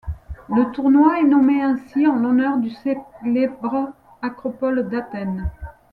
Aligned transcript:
Le 0.49 0.71
tournoi 0.71 1.19
est 1.19 1.25
nommé 1.27 1.61
ainsi 1.61 2.07
en 2.07 2.15
l'honneur 2.15 2.57
du 2.57 2.71
célèbre 2.71 3.91
Acropole 4.23 4.89
d'Athènes. 4.89 5.51